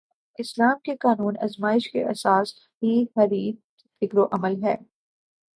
[0.39, 2.53] اسلام کے قانون آزمائش کی اساس
[2.83, 4.75] ہی حریت فکر و عمل ہے۔